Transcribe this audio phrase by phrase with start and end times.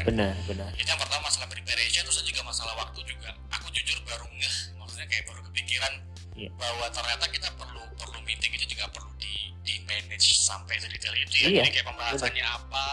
[0.00, 0.08] kan.
[0.10, 0.70] Benar benar.
[0.74, 3.30] Itu yang pertama masalah preparation terus juga masalah waktu juga.
[3.54, 5.92] Aku jujur baru ngeh maksudnya kayak baru kepikiran
[6.34, 6.48] Iya.
[6.56, 11.34] bahwa ternyata kita perlu perlu meeting itu juga perlu di di manage sampai sedetail itu
[11.36, 11.48] ya.
[11.48, 12.84] Iya, jadi kayak pembahasannya apa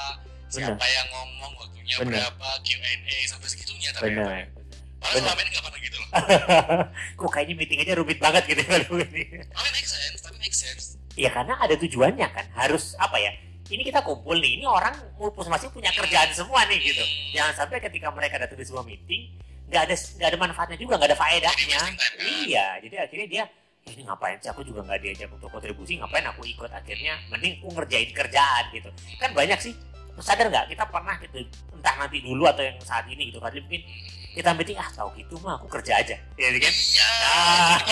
[0.47, 2.11] siapa yang ngomong waktunya Benar.
[2.27, 4.27] berapa Q&A sampai segitunya benar ternyata.
[4.27, 4.43] Benar.
[4.97, 5.23] Padahal Benar.
[5.23, 6.09] selama ini nggak pernah gitu loh.
[7.23, 8.75] Kok kayaknya meeting aja rumit banget gitu ini
[9.47, 10.85] tapi make sense tapi make sense.
[11.15, 12.45] Ya karena ada tujuannya kan.
[12.53, 13.31] Harus apa ya
[13.67, 17.03] ini kita kumpul nih ini orang masing-masing punya kerjaan semua nih gitu.
[17.35, 19.27] Jangan sampai ketika mereka datang di sebuah meeting
[19.67, 21.81] nggak ada nggak ada manfaatnya juga nggak ada faedahnya.
[22.47, 23.43] Iya jadi akhirnya dia
[23.87, 24.51] ini ngapain sih?
[24.51, 26.71] Aku juga nggak diajak untuk kontribusi ngapain aku ikut?
[26.71, 28.89] Akhirnya mending aku ngerjain kerjaan gitu.
[29.19, 29.73] Kan banyak sih
[30.19, 30.65] sadar nggak?
[30.69, 31.37] Kita pernah gitu
[31.71, 33.61] entah nanti dulu atau yang saat ini gitu Fadli.
[33.61, 33.81] Mungkin
[34.33, 36.13] kita meeting ah tahu gitu mah aku kerja aja.
[36.35, 36.69] Ya kan?
[36.69, 37.09] Iya.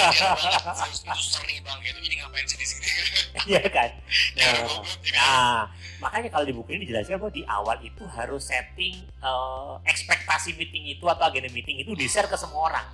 [0.05, 0.25] Itu
[0.69, 1.17] banget.
[1.17, 2.87] Sering bang gitu ini ngapain sih di sini?
[3.45, 3.89] Iya kan?
[4.33, 5.61] Jangan Nah, goblok gitu Nah,
[5.99, 10.85] makanya kalau di buku ini dijelaskan bahwa di awal itu harus setting eh, ekspektasi meeting
[10.87, 12.87] itu atau agenda meeting itu di share ke semua orang.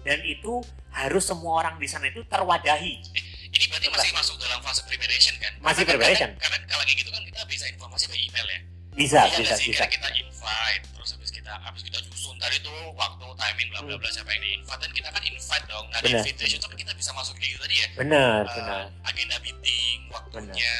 [0.00, 3.00] Dan itu harus semua orang di sana itu terwadahi.
[3.46, 5.52] ini berarti masih masuk dalam fase preparation kan?
[5.56, 6.30] Masih Karena kan- preparation.
[6.34, 8.60] karena, karena kalau kayak gitu kan kita bisa informasi by email ya
[8.94, 9.70] Bisa, Iya bisa, nggak sih?
[9.70, 9.84] bisa.
[9.86, 14.08] Kita invite terus habis kita habis kita susun tadi tuh waktu timing bla bla bla
[14.08, 16.20] siapa yang di invite dan kita kan invite dong di Benar.
[16.22, 18.82] invitation kan kita bisa masuk kayak gitu tadi ya Benar, Eh, benar.
[19.04, 20.74] agenda meeting waktunya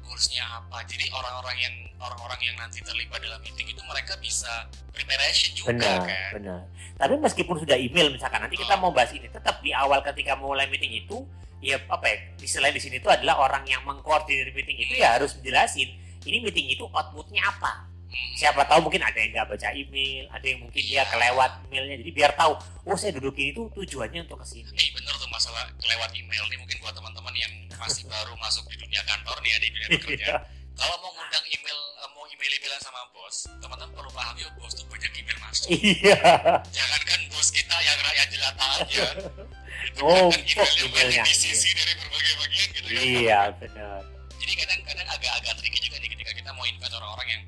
[0.00, 4.52] goalsnya apa jadi orang-orang yang orang-orang yang nanti terlibat dalam meeting itu mereka bisa
[4.90, 6.60] preparation juga Benar, kan benar.
[6.96, 10.68] Tapi meskipun sudah email misalkan nanti kita mau bahas ini, tetap di awal ketika mulai
[10.68, 11.24] meeting itu
[11.60, 15.36] ya apa ya istilahnya di sini itu adalah orang yang mengkoordinir meeting itu ya harus
[15.36, 15.88] menjelasin
[16.24, 18.34] ini meeting itu outputnya apa Hmm.
[18.34, 22.10] siapa tahu mungkin ada yang nggak baca email, ada yang mungkin dia kelewat emailnya, jadi
[22.10, 24.66] biar tahu, oh saya duduk ini tuh tujuannya untuk ke sini.
[24.66, 28.82] Eh bener tuh masalah kelewat email nih mungkin buat teman-teman yang masih baru masuk di
[28.82, 30.42] dunia kantor nih ya di dunia pekerjaan.
[30.74, 34.72] Kalau mau ngundang email, eh, mau email emailan sama bos, teman-teman perlu paham yuk bos
[34.74, 35.68] tuh banyak email masuk.
[35.70, 36.18] Iya,
[36.66, 39.06] Jangan kan bos kita yang rakyat jelata aja.
[40.02, 43.02] Oh, kan email yang emailnya, disisi dari berbagai bagian gitu kan.
[43.06, 44.02] iya benar.
[46.80, 47.42] Invite orang-orang yang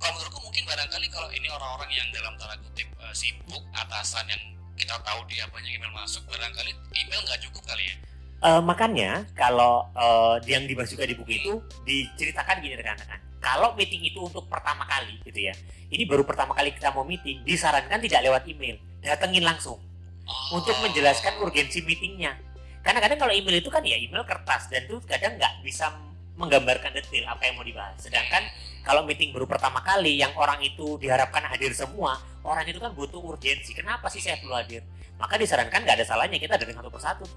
[0.00, 4.42] kalau menurutku mungkin barangkali kalau ini orang-orang yang dalam tanda kutip eh, sibuk atasan yang
[4.80, 7.96] kita tahu dia banyak email masuk barangkali email nggak cukup kali ya
[8.38, 13.18] Eh, makanya kalau eh, yang dibahas juga di buku itu diceritakan gini rekan-rekan.
[13.42, 15.54] Kalau meeting itu untuk pertama kali gitu ya.
[15.90, 19.82] Ini baru pertama kali kita mau meeting, disarankan tidak lewat email, datengin langsung
[20.28, 20.60] Oh.
[20.60, 22.38] untuk menjelaskan urgensi meetingnya.
[22.86, 25.90] Karena kadang kalau email itu kan ya email kertas dan itu kadang nggak bisa
[26.38, 27.98] menggambarkan detail apa yang mau dibahas.
[27.98, 28.46] Sedangkan
[28.88, 33.20] kalau meeting baru pertama kali yang orang itu diharapkan hadir semua, orang itu kan butuh
[33.20, 33.76] urgensi.
[33.76, 34.80] Kenapa sih saya perlu hadir?
[35.20, 37.28] Maka disarankan nggak ada salahnya kita datang satu persatu.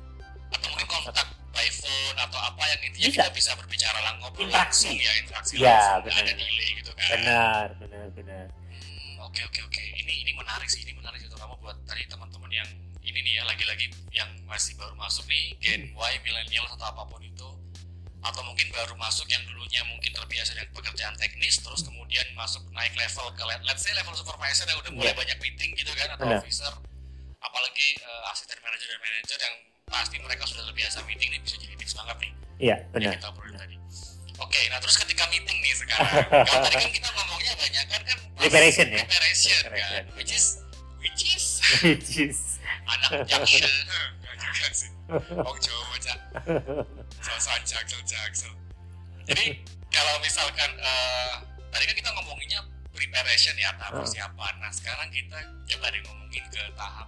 [0.52, 3.24] atau mungkin kontak by phone atau apa yang intinya Bisa.
[3.24, 4.92] kita bisa berbicara lang ngobrol Interaksi.
[4.92, 6.20] langsung ya interaksi Ya, langsung benar.
[6.20, 8.46] ada delay gitu kan Benar, benar, benar.
[8.52, 12.68] Hmm, oke oke oke ini ini menarik sih ini menarik terutama buat tadi teman-teman yang
[13.00, 17.24] ini nih ya lagi-lagi yang masih baru masuk nih Gen Y milenial atau apa pun
[17.24, 17.48] itu
[18.20, 20.28] atau mungkin baru masuk yang dulunya mungkin dengan
[21.02, 24.94] pekerjaan teknis terus kemudian masuk naik level ke le- let's say level supervisor yang udah
[24.94, 25.18] mulai Iya.
[25.18, 26.38] banyak meeting gitu kan atau Benar.
[26.38, 26.70] officer
[27.42, 29.56] apalagi eh, asisten manager dan manager yang
[29.90, 33.14] pasti mereka sudah terbiasa meeting nih bisa jadi tips banget nih Iya, yang benar.
[33.18, 33.76] kita obrolin tadi
[34.38, 36.06] oke nah terus ketika meeting nih sekarang
[36.46, 38.98] kalau tadi kan kita ngomongnya banyak kan kan Preparation ya.
[39.02, 40.46] preparation kan which is
[41.02, 41.46] which is
[41.82, 42.38] Which is
[42.94, 43.74] anak jaksel
[44.22, 44.90] Nggak juga sih
[45.34, 46.20] Wong Jawa cak
[47.18, 48.54] sosokan jaksel jaksel
[49.26, 49.58] jadi
[50.02, 51.34] kalau misalkan eh,
[51.70, 52.60] tadi kan kita ngomonginnya
[52.92, 54.02] preparation ya tahap Hmm.
[54.02, 54.54] persiapan.
[54.58, 55.38] Nah sekarang kita
[55.70, 57.08] coba deh ngomongin ke tahap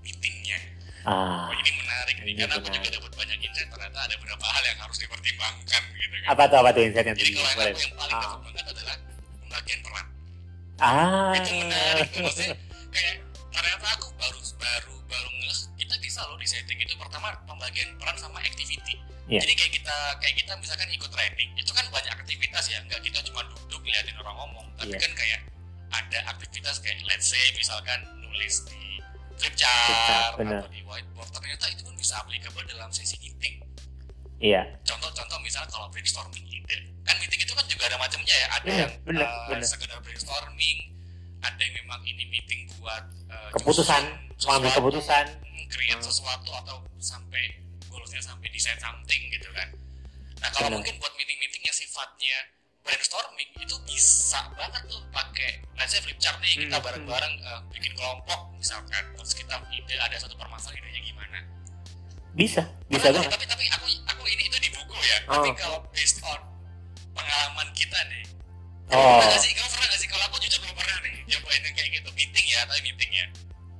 [0.00, 0.58] meetingnya.
[1.02, 4.44] Ah, oh ini menarik nih Ini karena aku juga dapat banyak insight ternyata ada beberapa
[4.44, 6.28] hal yang harus dipertimbangkan gitu kan.
[6.28, 8.20] Apa tuh apa tuh insight yang jadi kalau aku yang paling Ah.
[8.20, 8.96] dapat banget adalah
[9.40, 10.06] pembagian peran.
[10.78, 12.54] Ah, itu menarik tuh maksudnya
[12.88, 13.14] kayak
[13.48, 16.94] ternyata aku baru baru baru ngeh kita bisa loh di setting itu.
[16.94, 18.94] Pertama pembagian peran sama activity
[19.28, 19.40] Iya.
[19.44, 23.20] jadi kayak kita kayak kita misalkan ikut training itu kan banyak aktivitas ya nggak kita
[23.22, 25.00] cuma duduk liatin orang ngomong tapi Iya.
[25.00, 25.40] kan kayak
[25.90, 29.00] ada aktivitas kayak let's say misalkan nulis di
[29.36, 30.60] flip chart, chart benar.
[30.60, 33.60] atau di whiteboard ternyata itu pun bisa applicable dalam sesi meeting
[34.38, 38.64] iya, contoh-contoh misalnya kalau brainstorming ide kan meeting itu kan juga ada macamnya ya ada
[38.64, 39.66] Benar, yang benar, eh, benar.
[39.66, 40.78] sekedar brainstorming
[41.38, 44.02] ada yang memang ini meeting buat eh, keputusan,
[44.40, 45.24] mengambil keputusan.
[45.68, 46.06] create Hmm.
[46.06, 47.44] sesuatu atau sampai
[47.88, 49.68] goalsnya sampai desain something gitu kan
[50.38, 50.78] nah kalau Benar.
[50.80, 52.38] mungkin buat meeting-meeting yang sifatnya
[52.86, 56.84] brainstorming itu bisa banget tuh pakai let's say flip chart nih kita Hmm.
[56.86, 61.38] bareng-bareng eh, bikin kelompok misalkan terus kita ide ada satu permasalahan idenya gimana
[62.38, 63.34] Bisa, bisa banget.
[63.34, 65.18] tapi tapi aku aku ini itu di buku ya.
[65.26, 65.42] Oh.
[65.42, 66.38] Tapi kalau based on
[67.10, 68.22] pengalaman kita nih.
[68.94, 69.18] Oh.
[69.18, 69.50] Pernah gak sih?
[69.58, 70.06] Kamu pernah gak sih?
[70.06, 70.96] Kalau aku jujur belum pernah
[71.48, 73.26] poin yang kayak gitu meeting ya tapi meeting ya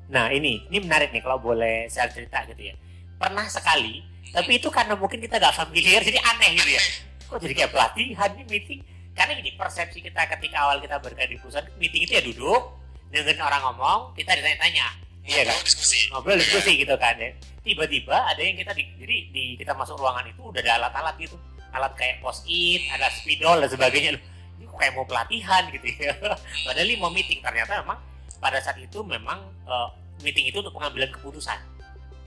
[0.08, 2.74] Nah ini, ini menarik nih kalau boleh saya cerita gitu ya.
[3.18, 6.82] Pernah sekali, tapi itu karena mungkin kita nggak familiar, jadi aneh gitu ya.
[7.28, 8.80] Kok jadi kayak pelatihan nih meeting?
[9.18, 12.78] Karena gini, persepsi kita ketika awal kita berada di perusahaan, meeting itu ya duduk,
[13.10, 14.86] dengerin orang ngomong, kita ditanya-tanya.
[15.28, 15.52] Iya kan?
[15.52, 17.30] Ngobrol, diskusi Ngobrol diskusi gitu kan ya.
[17.60, 21.36] Tiba-tiba ada yang kita di, jadi di kita masuk ruangan itu udah ada alat-alat gitu.
[21.74, 24.16] Alat kayak post-it, ada spidol dan sebagainya.
[24.16, 24.22] Loh,
[24.56, 26.16] Ini kok kayak mau pelatihan gitu ya.
[26.64, 28.00] Padahal ini mau meeting, ternyata memang
[28.40, 29.88] pada saat itu memang eh,
[30.24, 31.60] meeting itu untuk pengambilan keputusan.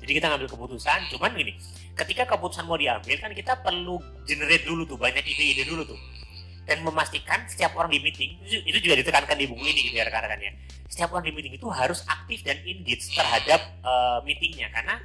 [0.02, 1.54] Jadi kita ngambil keputusan, cuman gini,
[1.94, 6.00] ketika keputusan mau diambil kan kita perlu generate dulu tuh banyak ide-ide dulu tuh
[6.66, 10.06] dan memastikan setiap orang di meeting itu, itu juga ditekankan di buku ini gitu ya
[10.06, 10.52] rekan-rekan ya.
[10.88, 14.96] Setiap orang di meeting itu harus aktif dan engage terhadap eh, meetingnya karena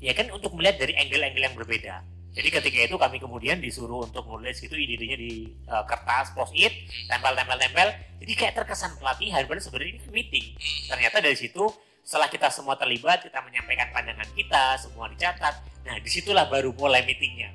[0.00, 1.94] ya kan untuk melihat dari angle-angle yang berbeda.
[2.30, 6.72] Jadi ketika itu kami kemudian disuruh untuk nulis gitu ide-idenya di eh, kertas post-it,
[7.08, 7.88] tempel-tempel-tempel.
[8.20, 10.46] Jadi kayak terkesan pelatihan, padahal sebenarnya ini meeting.
[10.86, 11.64] Ternyata dari situ
[12.02, 15.54] setelah kita semua terlibat, kita menyampaikan pandangan kita, semua dicatat.
[15.82, 17.52] Nah, di situlah baru mulai meetingnya.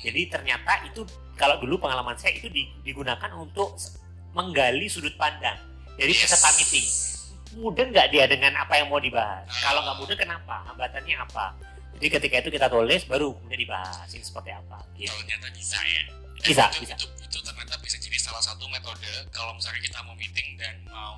[0.00, 1.04] Jadi ternyata itu
[1.34, 3.74] kalau dulu pengalaman saya itu di- digunakan untuk
[4.32, 5.56] menggali sudut pandang
[5.94, 6.26] Yes.
[6.26, 6.86] peserta meeting.
[7.54, 9.46] Mudah nggak dia dengan apa yang mau dibahas?
[9.62, 10.66] Kalau nggak mudah kenapa?
[10.66, 11.54] Hambatannya apa?
[11.94, 14.82] Jadi ketika itu kita tulis baru kemudian dibahas ini seperti apa.
[14.98, 15.14] Gitu.
[15.14, 16.02] ternyata bisa ya
[16.44, 16.94] Bisa, itu, bisa.
[16.98, 21.16] Itu, itu ternyata bisa jadi salah satu metode kalau misalnya kita mau meeting dan mau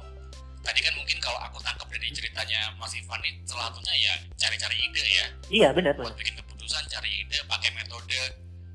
[0.66, 4.76] tadi kan mungkin kalau aku tangkap dari ceritanya Mas Ivan ini salah satunya ya cari-cari
[4.76, 5.26] ide ya.
[5.46, 8.18] Iya benar buat bikin keputusan cari ide pakai metode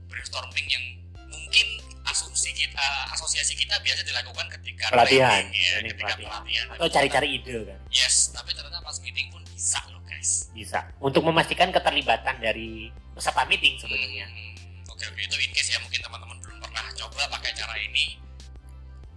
[0.07, 0.83] brainstorming yang
[1.27, 1.67] mungkin
[2.07, 6.31] asumsi kita asosiasi kita biasa dilakukan ketika Pelatihan, ya, ketika pelatihan.
[6.41, 6.65] pelatihan.
[6.79, 7.79] Atau cari-cari ide kan.
[7.91, 10.47] Yes tapi ternyata pas meeting pun bisa loh guys.
[10.55, 10.79] Bisa.
[10.97, 14.25] Untuk memastikan keterlibatan dari peserta meeting sebenarnya.
[14.25, 14.55] Hmm,
[14.87, 15.19] oke oke.
[15.19, 18.15] Itu in case ya mungkin teman-teman belum pernah coba pakai cara ini.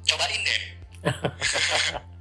[0.05, 0.63] Cobain deh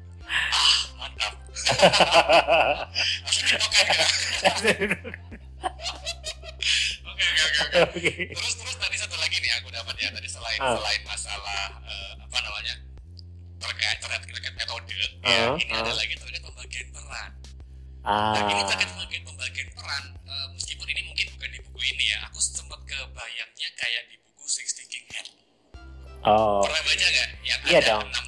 [7.04, 8.12] Oke oke oke.
[8.36, 10.75] Terus terus tadi satu lagi nih aku dapat ya tadi selain uh.
[10.75, 12.75] selain masalah uh, apa namanya
[13.63, 14.92] terkait terkait, terkait metode
[15.24, 15.80] uh, ya ah, ini uh.
[15.80, 15.95] ada ah.
[15.95, 17.31] lagi terkait pembagian peran.
[18.04, 18.36] Uh.
[18.36, 22.19] Nah ini terkait pembagian pembagian peran uh, meskipun ini mungkin bukan di buku ini ya
[22.27, 25.27] aku sempat kebayangnya kayak di buku Six Thinking Head.
[26.27, 26.63] Oh.
[26.63, 27.30] Pernah baca nggak?
[27.68, 28.04] Iya dong.
[28.07, 28.22] 6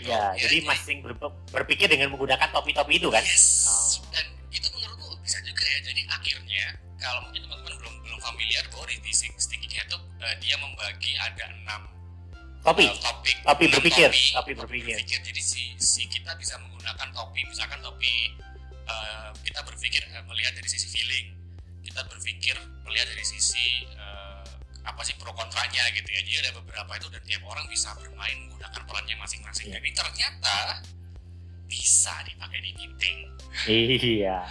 [0.00, 0.10] gitu.
[0.10, 0.66] ya, ya jadi ya.
[0.68, 1.12] masing ber
[1.52, 3.68] berpikir dengan menggunakan topi-topi itu kan yes.
[3.68, 4.08] oh.
[4.12, 6.64] dan itu menurutku bisa juga ya jadi akhirnya
[7.00, 11.44] kalau mungkin teman-teman belum belum familiar bahwa di Thinking Head tuh uh, dia membagi ada
[11.50, 11.80] enam
[12.60, 14.94] topi uh, topik topi berpikir topi, topi berpikir.
[15.00, 18.36] berpikir jadi si si kita bisa menggunakan topi misalkan topi
[18.84, 21.26] uh, kita berpikir uh, melihat dari sisi feeling
[21.80, 22.54] kita berpikir
[22.86, 23.49] melihat dari sisi
[25.00, 28.36] apa sih pro kontranya gitu ya jadi ada beberapa itu dan tiap orang bisa bermain
[28.36, 30.56] menggunakan perannya masing-masing dan ini ternyata
[31.64, 33.16] bisa dipakai di meeting
[33.64, 34.44] Iya.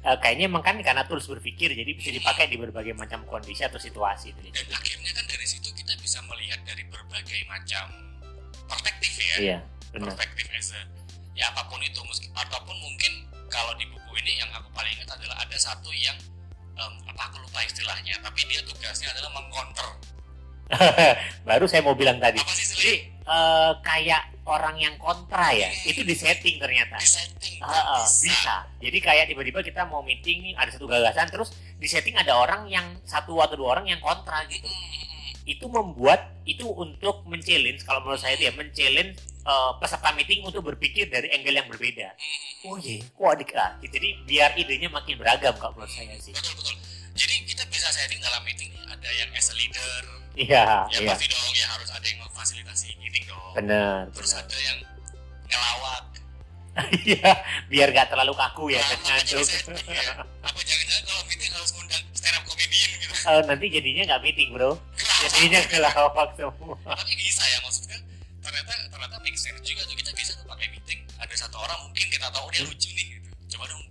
[0.00, 3.76] Eh, kayaknya emang kan karena tools berpikir jadi bisa dipakai di berbagai macam kondisi atau
[3.76, 4.40] situasi itu.
[4.48, 7.92] dan akhirnya kan dari situ kita bisa melihat dari berbagai macam
[8.64, 9.58] perspektif ya Iya,
[9.92, 10.16] benar.
[10.16, 10.80] perspektif as a
[11.36, 15.20] ya apa pun itu meski ataupun mungkin kalau di buku ini yang aku paling ingat
[15.20, 16.16] adalah ada satu yang
[16.74, 19.88] em, apa aku lupa istilahnya tapi dia tugasnya adalah mengcounter
[21.48, 22.40] Baru saya mau bilang tadi.
[22.40, 26.96] apa sih Jadi eh, kayak orang yang kontra ya, itu di setting ternyata.
[26.98, 28.66] di setting Ah, ah, bisa.
[28.82, 32.66] Jadi kayak tiba-tiba kita mau meeting nih, ada satu gagasan, terus di setting ada orang
[32.66, 34.66] yang satu atau dua orang yang kontra gitu.
[35.46, 40.62] Itu membuat itu untuk men-challenge, kalau menurut saya itu ya men-challenge eh, peserta meeting untuk
[40.64, 42.08] berpikir dari angle yang berbeda.
[42.64, 43.50] Oh iya, kok adik.
[43.84, 46.30] Jadi biar idenya makin beragam kalau menurut saya sih.
[46.30, 46.76] betul betul
[47.12, 50.00] jadi kita bisa setting dalam meeting nih ada yang as a leader
[50.32, 51.12] Iya, ya iya.
[51.12, 54.48] pasti dong ya harus ada yang memfasilitasi meeting dong Benar, terus benar.
[54.48, 54.78] ada yang
[55.44, 56.04] ngelawak
[57.04, 57.30] Iya,
[57.68, 59.44] biar gak terlalu kaku ya Nah, ngantuk.
[59.44, 60.24] ya.
[60.40, 64.48] apa jangan-jangan kalau meeting harus ngundang stand up comedian gitu Eh, nanti jadinya nggak meeting
[64.50, 64.72] bro,
[65.20, 66.76] jadinya ngelawak semua.
[66.88, 67.98] tapi bisa ya maksudnya
[68.42, 72.06] ternyata ternyata make sense juga tuh kita bisa tuh pakai meeting ada satu orang mungkin
[72.08, 73.82] kita tahu dia lucu nih gitu coba dong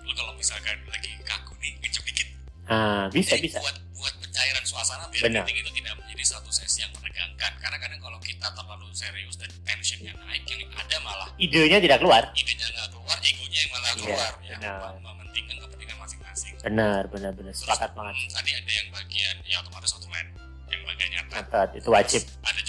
[0.00, 2.28] lu kalau misalkan lagi kaku nih ngejep dikit
[2.66, 3.62] Ah, bisa Jadi bisa.
[3.62, 5.46] buat buat pencairan suasana biar Benar.
[5.46, 9.46] meeting itu tidak menjadi satu sesi yang menegangkan karena kadang kalau kita terlalu serius dan
[9.62, 12.26] tensionnya naik yang ada malah Idenya tidak keluar.
[12.32, 17.30] idenya nggak keluar egonya yang malah Iya, keluar ya mem- mementingkan kepentingan masing-masing Benar, benar,
[17.32, 17.52] benar.
[17.54, 18.14] Terus, Sepakat banget.
[18.28, 20.28] tadi ada yang bagian ya otomatis outline
[20.66, 22.22] yang bagian nyata itu wajib.
[22.42, 22.60] ada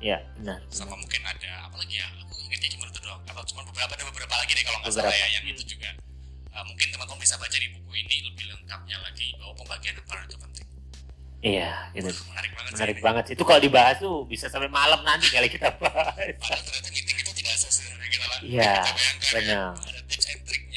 [0.00, 0.58] ya Ya, benar.
[0.68, 0.98] sama benar.
[1.04, 4.34] mungkin ada apa lagi ya aku ingatnya cuma itu doang atau cuma beberapa ada beberapa
[4.34, 5.90] lagi deh kalau nggak salah ya yang itu juga
[6.50, 10.34] Uh, mungkin teman-teman bisa baca di buku ini lebih lengkapnya lagi bahwa pembagian peran itu
[10.34, 10.66] penting
[11.40, 12.10] Iya, gitu.
[12.26, 13.24] menarik banget Menarik sih banget.
[13.38, 16.18] Itu kalau dibahas tuh bisa sampai malam nanti kali kita bahas.
[16.42, 19.72] padahal ternyata meeting itu tidak sesederhana kita lah Iya, kita bayangkan benar.
[19.78, 19.89] ya.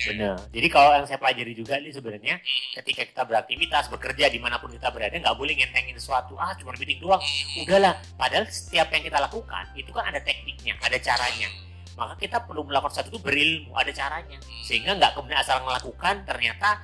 [0.09, 0.35] Bener.
[0.51, 2.35] Jadi kalau yang saya pelajari juga nih sebenarnya
[2.81, 6.35] ketika kita beraktivitas, bekerja di mana pun kita berada, nggak boleh ngentengin sesuatu.
[6.35, 7.21] Ah, cuma meeting doang.
[7.63, 7.95] Udahlah.
[8.19, 11.49] Padahal setiap yang kita lakukan itu kan ada tekniknya, ada caranya.
[11.93, 14.37] Maka kita perlu melakukan sesuatu itu berilmu, ada caranya.
[14.65, 16.81] Sehingga nggak kemudian asal melakukan ternyata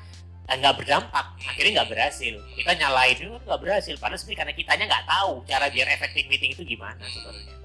[0.48, 2.34] eh, nggak berdampak, akhirnya nggak berhasil.
[2.56, 3.96] Kita nyalain itu nggak berhasil.
[3.98, 7.59] Padahal sebenarnya karena kitanya nggak tahu cara biar efektif meeting itu gimana sebenarnya.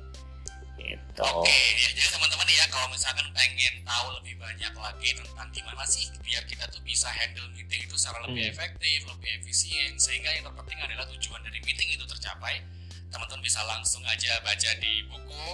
[0.84, 1.22] Gitu.
[1.24, 6.04] Oke, ya, jadi teman-teman ya kalau misalkan pengen tahu lebih banyak lagi tentang gimana sih
[6.20, 8.52] biar kita tuh bisa handle meeting itu secara lebih Hmm.
[8.52, 12.60] efektif, lebih efisien, sehingga yang terpenting adalah tujuan dari meeting itu tercapai.
[13.08, 15.46] Teman-teman bisa langsung aja baca di buku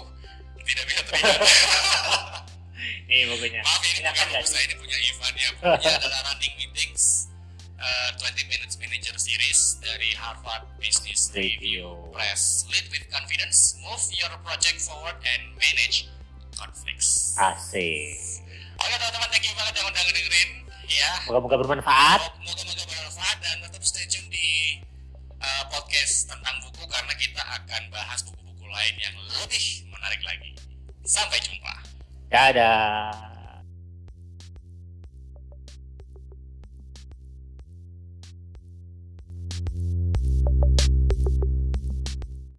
[0.65, 1.41] tidak bisa tidak.
[3.11, 3.61] Nih bukunya.
[3.61, 5.49] Maaf ini Ini bukan buku saya, ini punya Ivan ya.
[5.59, 7.20] Bukunya adalah Running Meetings
[7.81, 11.89] uh, 20 Minutes Manager Series dari Harvard Business Review Review.
[12.13, 12.69] Press.
[12.69, 16.07] Lead with confidence, move your project forward, and manage
[16.55, 17.35] conflicts.
[17.35, 18.45] Asik.
[18.77, 20.51] Oke teman-teman, thank you banget yang udah ngedengerin.
[20.91, 22.21] Ya, Moga-moga bermanfaat.
[22.43, 24.83] moga-moga bermanfaat dan tetap stay tune di
[25.39, 30.51] uh, podcast tentang buku karena kita akan bahas buku-buku lain yang lebih menarik lagi.
[31.07, 31.75] Sampai jumpa.
[32.27, 33.30] Dadah.